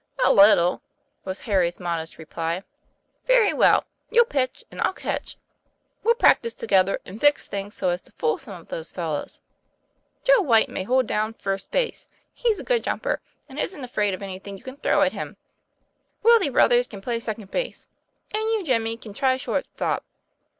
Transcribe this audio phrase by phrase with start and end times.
[0.25, 0.81] "A little,"
[1.25, 2.63] was Harry's modest reply.
[3.27, 5.37] "Very well; you'll pitch and I'll catch.
[6.01, 9.41] We'll practise together and fix things so as to fool some of those fellows.
[10.23, 14.23] Joe Whyte may hold down first base; he's a good jumper, and isn't afraid of
[14.23, 15.37] any thing you can throw at him.
[16.23, 17.87] Willie Ruthers can play second base,
[18.33, 20.03] and you, Jimmy, can try short stop.